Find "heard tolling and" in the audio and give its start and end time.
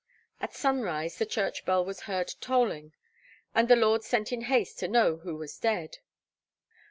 2.09-3.67